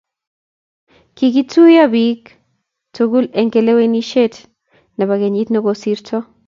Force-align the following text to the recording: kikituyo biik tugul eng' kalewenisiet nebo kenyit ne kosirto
kikituyo 1.15 1.83
biik 1.93 2.23
tugul 2.95 3.25
eng' 3.39 3.51
kalewenisiet 3.53 4.35
nebo 4.97 5.13
kenyit 5.21 5.49
ne 5.51 5.59
kosirto 5.65 6.17